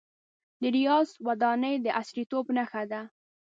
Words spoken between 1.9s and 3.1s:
عصریتوب نښه ده.